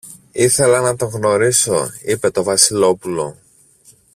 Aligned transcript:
Ήθελα 0.31 0.81
να 0.81 0.95
τον 0.95 1.07
γνωρίσω, 1.09 1.89
είπε 2.03 2.31
το 2.31 2.43
Βασιλόπουλο. 2.43 3.37